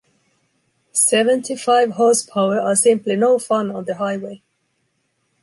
Seventy-five 0.93 1.91
horsepower 1.91 2.59
are 2.59 2.75
simply 2.75 3.15
no 3.15 3.37
fun 3.37 3.69
on 3.69 3.85
the 3.85 3.97
highway! 3.97 4.41